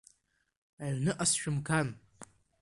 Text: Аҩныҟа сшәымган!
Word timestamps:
Аҩныҟа 0.85 1.25
сшәымган! 1.29 1.87